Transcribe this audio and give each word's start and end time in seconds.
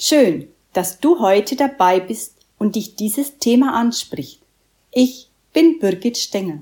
Schön, 0.00 0.48
dass 0.74 1.00
du 1.00 1.18
heute 1.18 1.56
dabei 1.56 1.98
bist 1.98 2.36
und 2.56 2.76
dich 2.76 2.94
dieses 2.94 3.38
Thema 3.38 3.74
anspricht. 3.74 4.40
Ich 4.92 5.28
bin 5.52 5.80
Birgit 5.80 6.16
Stenger. 6.16 6.60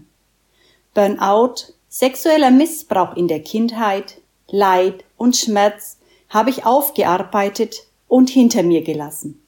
Burnout, 0.94 1.74
sexueller 1.90 2.50
Missbrauch 2.50 3.14
in 3.14 3.28
der 3.28 3.40
Kindheit, 3.40 4.22
Leid 4.48 5.04
und 5.18 5.36
Schmerz 5.36 5.98
habe 6.30 6.48
ich 6.48 6.64
aufgearbeitet 6.64 7.86
und 8.08 8.30
hinter 8.30 8.62
mir 8.62 8.80
gelassen. 8.80 9.42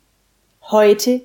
Heute 0.70 1.23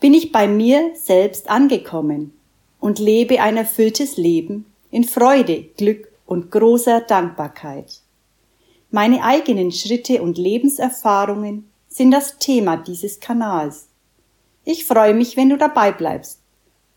bin 0.00 0.14
ich 0.14 0.32
bei 0.32 0.48
mir 0.48 0.92
selbst 0.94 1.50
angekommen 1.50 2.32
und 2.80 2.98
lebe 2.98 3.42
ein 3.42 3.58
erfülltes 3.58 4.16
Leben 4.16 4.64
in 4.90 5.04
Freude, 5.04 5.64
Glück 5.76 6.10
und 6.24 6.50
großer 6.50 7.02
Dankbarkeit. 7.02 8.00
Meine 8.90 9.22
eigenen 9.22 9.72
Schritte 9.72 10.22
und 10.22 10.38
Lebenserfahrungen 10.38 11.68
sind 11.88 12.10
das 12.10 12.38
Thema 12.38 12.76
dieses 12.76 13.20
Kanals. 13.20 13.88
Ich 14.64 14.84
freue 14.84 15.14
mich, 15.14 15.36
wenn 15.36 15.48
du 15.48 15.56
dabei 15.56 15.92
bleibst. 15.92 16.40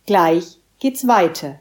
Gleich 0.05 0.59
geht's 0.79 1.07
weiter. 1.07 1.59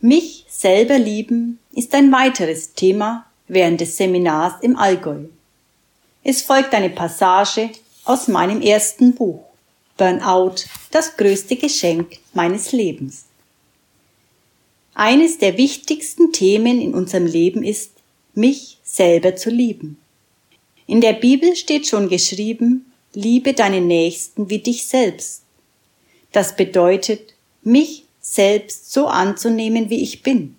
Mich 0.00 0.46
selber 0.48 0.98
lieben 0.98 1.58
ist 1.72 1.94
ein 1.94 2.10
weiteres 2.12 2.72
Thema 2.72 3.26
während 3.48 3.80
des 3.80 3.96
Seminars 3.96 4.54
im 4.62 4.76
Allgäu. 4.76 5.24
Es 6.22 6.42
folgt 6.42 6.72
eine 6.72 6.90
Passage 6.90 7.70
aus 8.04 8.28
meinem 8.28 8.62
ersten 8.62 9.14
Buch 9.14 9.44
Burnout, 9.98 10.64
das 10.90 11.16
größte 11.16 11.56
Geschenk 11.56 12.18
meines 12.34 12.72
Lebens. 12.72 13.24
Eines 14.94 15.38
der 15.38 15.56
wichtigsten 15.56 16.32
Themen 16.32 16.80
in 16.80 16.94
unserem 16.94 17.26
Leben 17.26 17.62
ist, 17.62 17.92
mich 18.34 18.78
selber 18.82 19.36
zu 19.36 19.50
lieben. 19.50 19.98
In 20.86 21.00
der 21.00 21.12
Bibel 21.12 21.54
steht 21.54 21.86
schon 21.86 22.08
geschrieben, 22.08 22.90
liebe 23.14 23.52
deine 23.52 23.80
Nächsten 23.80 24.50
wie 24.50 24.58
dich 24.58 24.86
selbst. 24.86 25.42
Das 26.32 26.56
bedeutet, 26.56 27.34
mich 27.62 28.04
selbst 28.20 28.92
so 28.92 29.06
anzunehmen, 29.06 29.90
wie 29.90 30.02
ich 30.02 30.22
bin, 30.22 30.56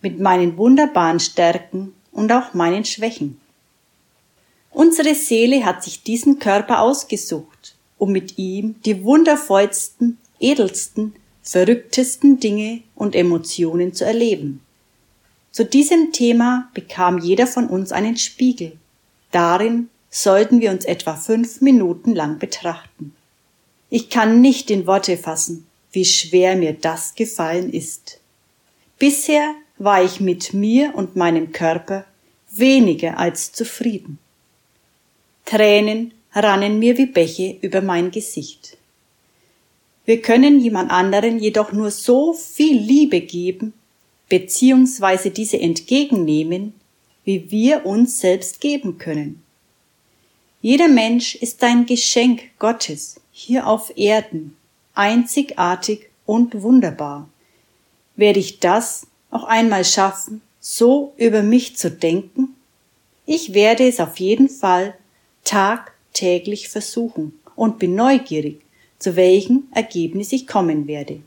mit 0.00 0.18
meinen 0.18 0.56
wunderbaren 0.56 1.20
Stärken 1.20 1.94
und 2.12 2.32
auch 2.32 2.54
meinen 2.54 2.84
Schwächen. 2.84 3.40
Unsere 4.70 5.14
Seele 5.14 5.64
hat 5.64 5.84
sich 5.84 6.02
diesen 6.02 6.38
Körper 6.38 6.80
ausgesucht, 6.80 7.75
um 7.98 8.12
mit 8.12 8.38
ihm 8.38 8.76
die 8.84 9.04
wundervollsten, 9.04 10.18
edelsten, 10.40 11.14
verrücktesten 11.42 12.40
Dinge 12.40 12.82
und 12.94 13.14
Emotionen 13.14 13.92
zu 13.92 14.04
erleben. 14.04 14.60
Zu 15.52 15.64
diesem 15.64 16.12
Thema 16.12 16.68
bekam 16.74 17.18
jeder 17.18 17.46
von 17.46 17.68
uns 17.68 17.92
einen 17.92 18.16
Spiegel. 18.16 18.72
Darin 19.30 19.88
sollten 20.10 20.60
wir 20.60 20.70
uns 20.70 20.84
etwa 20.84 21.14
fünf 21.14 21.60
Minuten 21.60 22.14
lang 22.14 22.38
betrachten. 22.38 23.14
Ich 23.88 24.10
kann 24.10 24.40
nicht 24.40 24.70
in 24.70 24.86
Worte 24.86 25.16
fassen, 25.16 25.66
wie 25.92 26.04
schwer 26.04 26.56
mir 26.56 26.74
das 26.74 27.14
gefallen 27.14 27.72
ist. 27.72 28.20
Bisher 28.98 29.54
war 29.78 30.02
ich 30.02 30.20
mit 30.20 30.52
mir 30.52 30.94
und 30.94 31.16
meinem 31.16 31.52
Körper 31.52 32.04
weniger 32.50 33.18
als 33.18 33.52
zufrieden. 33.52 34.18
Tränen 35.44 36.12
rannen 36.42 36.78
mir 36.78 36.98
wie 36.98 37.06
Bäche 37.06 37.56
über 37.62 37.80
mein 37.80 38.10
Gesicht. 38.10 38.76
Wir 40.04 40.22
können 40.22 40.60
jemand 40.60 40.90
anderen 40.90 41.38
jedoch 41.38 41.72
nur 41.72 41.90
so 41.90 42.32
viel 42.32 42.78
Liebe 42.78 43.20
geben, 43.20 43.72
beziehungsweise 44.28 45.30
diese 45.30 45.58
entgegennehmen, 45.58 46.74
wie 47.24 47.50
wir 47.50 47.86
uns 47.86 48.20
selbst 48.20 48.60
geben 48.60 48.98
können. 48.98 49.42
Jeder 50.62 50.88
Mensch 50.88 51.34
ist 51.34 51.62
ein 51.64 51.86
Geschenk 51.86 52.42
Gottes 52.58 53.20
hier 53.32 53.66
auf 53.66 53.96
Erden, 53.96 54.56
einzigartig 54.94 56.08
und 56.24 56.62
wunderbar. 56.62 57.28
Werde 58.14 58.40
ich 58.40 58.60
das 58.60 59.06
auch 59.30 59.44
einmal 59.44 59.84
schaffen, 59.84 60.40
so 60.60 61.12
über 61.16 61.42
mich 61.42 61.76
zu 61.76 61.90
denken? 61.90 62.56
Ich 63.26 63.54
werde 63.54 63.86
es 63.86 64.00
auf 64.00 64.18
jeden 64.18 64.48
Fall 64.48 64.94
tagtäglich 66.16 66.68
versuchen 66.68 67.38
und 67.54 67.78
bin 67.78 67.94
neugierig, 67.94 68.60
zu 68.98 69.16
welchem 69.16 69.64
Ergebnis 69.72 70.32
ich 70.32 70.46
kommen 70.46 70.86
werde. 70.86 71.20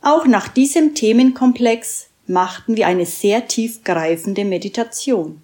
Auch 0.00 0.26
nach 0.26 0.48
diesem 0.48 0.94
Themenkomplex 0.94 2.08
machten 2.26 2.76
wir 2.76 2.86
eine 2.86 3.06
sehr 3.06 3.46
tiefgreifende 3.46 4.44
Meditation. 4.44 5.42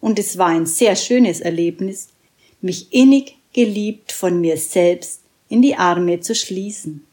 Und 0.00 0.18
es 0.18 0.38
war 0.38 0.48
ein 0.48 0.66
sehr 0.66 0.96
schönes 0.96 1.40
Erlebnis, 1.40 2.08
mich 2.60 2.92
innig 2.92 3.36
geliebt 3.52 4.12
von 4.12 4.40
mir 4.40 4.56
selbst 4.56 5.20
in 5.48 5.62
die 5.62 5.76
Arme 5.76 6.20
zu 6.20 6.34
schließen. 6.34 7.04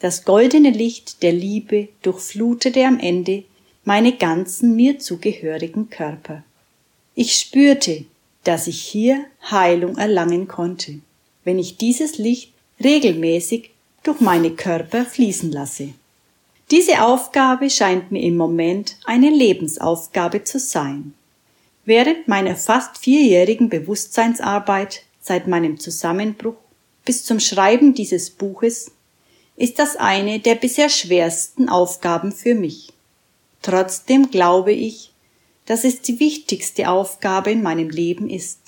Das 0.00 0.24
goldene 0.24 0.70
Licht 0.70 1.22
der 1.22 1.32
Liebe 1.32 1.88
durchflutete 2.02 2.84
am 2.84 2.98
Ende 2.98 3.44
meine 3.84 4.16
ganzen 4.16 4.76
mir 4.76 4.98
zugehörigen 4.98 5.90
Körper. 5.90 6.42
Ich 7.14 7.36
spürte, 7.36 8.04
dass 8.44 8.66
ich 8.66 8.80
hier 8.80 9.24
Heilung 9.50 9.96
erlangen 9.96 10.48
konnte, 10.48 11.00
wenn 11.44 11.58
ich 11.58 11.76
dieses 11.76 12.18
Licht 12.18 12.52
regelmäßig 12.82 13.70
durch 14.02 14.20
meine 14.20 14.50
Körper 14.50 15.04
fließen 15.04 15.52
lasse. 15.52 15.90
Diese 16.70 17.02
Aufgabe 17.02 17.68
scheint 17.68 18.12
mir 18.12 18.22
im 18.22 18.36
Moment 18.36 18.96
eine 19.04 19.28
Lebensaufgabe 19.28 20.44
zu 20.44 20.58
sein. 20.58 21.14
Während 21.84 22.28
meiner 22.28 22.56
fast 22.56 22.98
vierjährigen 22.98 23.68
Bewusstseinsarbeit 23.68 25.02
seit 25.20 25.48
meinem 25.48 25.80
Zusammenbruch 25.80 26.54
bis 27.04 27.24
zum 27.24 27.40
Schreiben 27.40 27.94
dieses 27.94 28.30
Buches 28.30 28.92
ist 29.56 29.78
das 29.78 29.96
eine 29.96 30.38
der 30.38 30.54
bisher 30.54 30.88
schwersten 30.88 31.68
Aufgaben 31.68 32.32
für 32.32 32.54
mich. 32.54 32.92
Trotzdem 33.62 34.30
glaube 34.30 34.72
ich, 34.72 35.09
dass 35.70 35.84
es 35.84 36.00
die 36.00 36.18
wichtigste 36.18 36.88
Aufgabe 36.88 37.52
in 37.52 37.62
meinem 37.62 37.90
Leben 37.90 38.28
ist. 38.28 38.58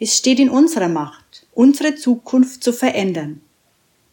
Es 0.00 0.16
steht 0.16 0.40
in 0.40 0.50
unserer 0.50 0.88
Macht, 0.88 1.46
unsere 1.54 1.94
Zukunft 1.94 2.64
zu 2.64 2.72
verändern. 2.72 3.42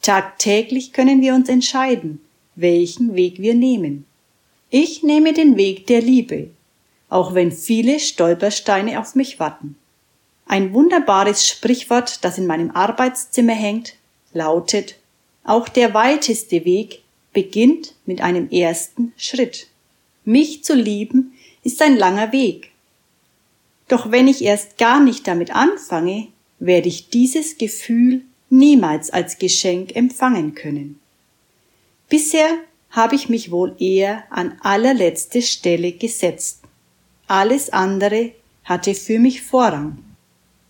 Tagtäglich 0.04 0.94
können 0.94 1.22
wir 1.22 1.34
uns 1.34 1.50
entscheiden, 1.50 2.22
welchen 2.54 3.16
Weg 3.16 3.42
wir 3.42 3.56
nehmen. 3.56 4.06
Ich 4.70 5.02
nehme 5.02 5.34
den 5.34 5.58
Weg 5.58 5.88
der 5.88 6.04
Liebe, 6.04 6.52
auch 7.10 7.34
wenn 7.34 7.52
viele 7.52 8.00
Stolpersteine 8.00 9.00
auf 9.00 9.16
mich 9.16 9.40
warten. 9.40 9.76
Ein 10.46 10.72
wunderbares 10.72 11.48
Sprichwort, 11.48 12.24
das 12.24 12.38
in 12.38 12.46
meinem 12.46 12.70
Arbeitszimmer 12.70 13.56
hängt, 13.56 13.96
lautet, 14.34 15.00
auch 15.44 15.68
der 15.68 15.96
weiteste 15.96 16.64
Weg 16.64 17.02
beginnt 17.34 17.96
mit 18.06 18.22
einem 18.22 18.52
ersten 18.52 19.14
Schritt. 19.18 19.66
Mich 20.26 20.64
zu 20.64 20.76
lieben 20.76 21.34
ist 21.64 21.82
ein 21.82 21.98
langer 21.98 22.32
Weg. 22.32 22.72
Doch 23.88 24.12
wenn 24.12 24.28
ich 24.28 24.44
erst 24.44 24.78
gar 24.78 25.00
nicht 25.00 25.28
damit 25.28 25.56
anfange, 25.56 26.28
werde 26.60 26.88
ich 26.88 27.10
dieses 27.10 27.58
Gefühl 27.58 28.22
niemals 28.50 29.10
als 29.10 29.38
Geschenk 29.38 29.96
empfangen 29.96 30.56
können. 30.56 31.00
Bisher 32.10 32.50
habe 32.92 33.16
ich 33.16 33.28
mich 33.28 33.52
wohl 33.52 33.76
eher 33.80 34.24
an 34.30 34.58
allerletzte 34.62 35.42
Stelle 35.42 35.92
gesetzt. 35.94 36.62
Alles 37.28 37.72
andere 37.72 38.32
hatte 38.64 38.94
für 38.94 39.20
mich 39.20 39.42
Vorrang. 39.42 40.04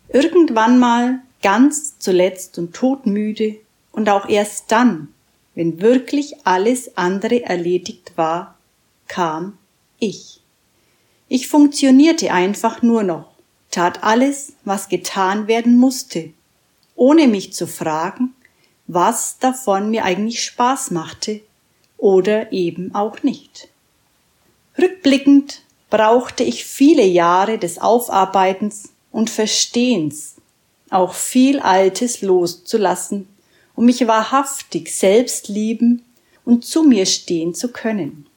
Irgendwann 0.09 0.79
mal, 0.79 1.19
ganz 1.41 1.99
zuletzt 1.99 2.57
und 2.57 2.73
todmüde, 2.73 3.57
und 3.91 4.09
auch 4.09 4.27
erst 4.27 4.71
dann, 4.71 5.13
wenn 5.55 5.81
wirklich 5.81 6.45
alles 6.45 6.97
andere 6.97 7.43
erledigt 7.43 8.13
war, 8.15 8.57
kam 9.07 9.57
ich. 9.99 10.42
Ich 11.35 11.47
funktionierte 11.47 12.31
einfach 12.31 12.83
nur 12.83 13.01
noch, 13.01 13.25
tat 13.71 14.03
alles, 14.03 14.53
was 14.65 14.87
getan 14.87 15.47
werden 15.47 15.77
musste, 15.77 16.31
ohne 16.95 17.27
mich 17.27 17.53
zu 17.53 17.65
fragen, 17.65 18.35
was 18.85 19.39
davon 19.39 19.89
mir 19.89 20.03
eigentlich 20.03 20.43
Spaß 20.43 20.91
machte 20.91 21.41
oder 21.97 22.51
eben 22.51 22.93
auch 22.93 23.23
nicht. 23.23 23.69
Rückblickend 24.77 25.63
brauchte 25.89 26.43
ich 26.43 26.65
viele 26.65 27.03
Jahre 27.03 27.57
des 27.57 27.79
Aufarbeitens 27.79 28.89
und 29.11 29.31
Verstehens, 29.31 30.35
auch 30.91 31.15
viel 31.15 31.59
Altes 31.59 32.21
loszulassen, 32.21 33.27
um 33.75 33.85
mich 33.85 34.05
wahrhaftig 34.05 34.95
selbst 34.95 35.47
lieben 35.47 36.05
und 36.45 36.63
zu 36.63 36.83
mir 36.83 37.07
stehen 37.07 37.55
zu 37.55 37.69
können. 37.69 38.27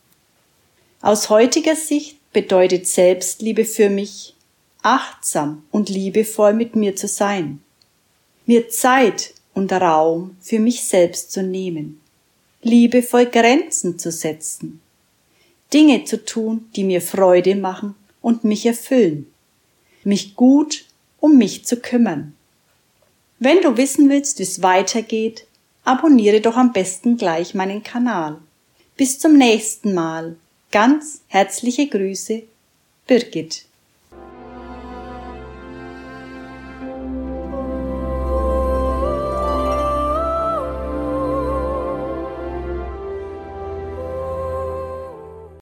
Aus 1.02 1.28
heutiger 1.28 1.76
Sicht 1.76 2.15
bedeutet 2.36 2.86
Selbstliebe 2.86 3.64
für 3.64 3.88
mich, 3.88 4.34
achtsam 4.82 5.62
und 5.70 5.88
liebevoll 5.88 6.52
mit 6.52 6.76
mir 6.76 6.94
zu 6.94 7.08
sein, 7.08 7.62
mir 8.44 8.68
Zeit 8.68 9.32
und 9.54 9.72
Raum 9.72 10.36
für 10.42 10.58
mich 10.58 10.84
selbst 10.84 11.32
zu 11.32 11.42
nehmen, 11.42 11.98
liebevoll 12.60 13.24
Grenzen 13.24 13.98
zu 13.98 14.12
setzen, 14.12 14.82
Dinge 15.72 16.04
zu 16.04 16.26
tun, 16.26 16.68
die 16.76 16.84
mir 16.84 17.00
Freude 17.00 17.54
machen 17.54 17.94
und 18.20 18.44
mich 18.44 18.66
erfüllen, 18.66 19.32
mich 20.04 20.34
gut 20.34 20.84
um 21.20 21.38
mich 21.38 21.64
zu 21.64 21.78
kümmern. 21.78 22.36
Wenn 23.38 23.62
du 23.62 23.78
wissen 23.78 24.10
willst, 24.10 24.40
wie 24.40 24.42
es 24.42 24.62
weitergeht, 24.62 25.46
abonniere 25.84 26.42
doch 26.42 26.56
am 26.56 26.74
besten 26.74 27.16
gleich 27.16 27.54
meinen 27.54 27.82
Kanal. 27.82 28.36
Bis 28.94 29.18
zum 29.18 29.38
nächsten 29.38 29.94
Mal. 29.94 30.36
Ganz 30.72 31.22
herzliche 31.28 31.86
Grüße, 31.88 32.42
Birgit. 33.06 33.64